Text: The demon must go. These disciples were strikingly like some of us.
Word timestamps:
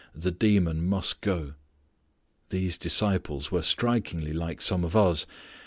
The 0.15 0.31
demon 0.31 0.83
must 0.87 1.21
go. 1.21 1.53
These 2.49 2.79
disciples 2.79 3.51
were 3.51 3.61
strikingly 3.61 4.33
like 4.33 4.59
some 4.59 4.83
of 4.83 4.95
us. 4.95 5.27